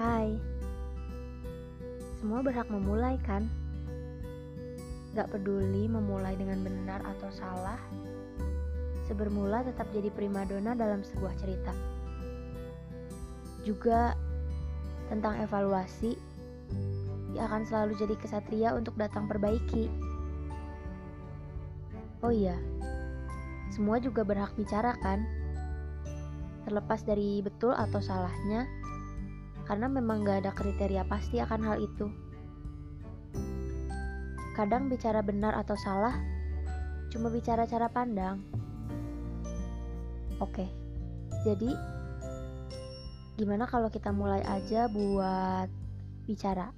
Hai, 0.00 0.32
semua 2.16 2.40
berhak 2.40 2.72
memulai 2.72 3.20
kan? 3.20 3.44
Gak 5.12 5.28
peduli 5.28 5.92
memulai 5.92 6.40
dengan 6.40 6.64
benar 6.64 7.04
atau 7.04 7.28
salah, 7.28 7.76
sebermula 9.04 9.60
tetap 9.60 9.84
jadi 9.92 10.08
primadona 10.08 10.72
dalam 10.72 11.04
sebuah 11.04 11.36
cerita. 11.36 11.76
Juga 13.60 14.16
tentang 15.12 15.36
evaluasi, 15.36 16.16
ia 17.36 17.44
akan 17.44 17.68
selalu 17.68 17.92
jadi 18.00 18.16
kesatria 18.16 18.72
untuk 18.72 18.96
datang 18.96 19.28
perbaiki. 19.28 19.92
Oh 22.24 22.32
iya, 22.32 22.56
semua 23.68 24.00
juga 24.00 24.24
berhak 24.24 24.56
bicara 24.56 24.96
kan? 25.04 25.28
Terlepas 26.64 27.04
dari 27.04 27.44
betul 27.44 27.76
atau 27.76 28.00
salahnya, 28.00 28.64
karena 29.70 29.86
memang 29.86 30.26
gak 30.26 30.42
ada 30.42 30.50
kriteria 30.50 31.06
pasti 31.06 31.38
akan 31.38 31.62
hal 31.62 31.78
itu. 31.78 32.10
Kadang 34.58 34.90
bicara 34.90 35.22
benar 35.22 35.54
atau 35.54 35.78
salah, 35.78 36.18
cuma 37.14 37.30
bicara 37.30 37.70
cara 37.70 37.86
pandang. 37.86 38.42
Oke, 40.42 40.66
jadi 41.46 41.70
gimana 43.38 43.70
kalau 43.70 43.86
kita 43.94 44.10
mulai 44.10 44.42
aja 44.42 44.90
buat 44.90 45.70
bicara? 46.26 46.74